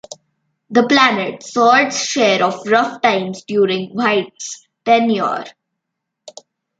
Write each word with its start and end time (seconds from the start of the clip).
The 0.71 0.81
"Planet" 0.87 1.43
saw 1.43 1.75
its 1.75 2.03
share 2.03 2.43
of 2.43 2.65
rough 2.65 3.03
times 3.03 3.43
during 3.43 3.91
White's 3.91 4.67
tenure. 4.83 5.45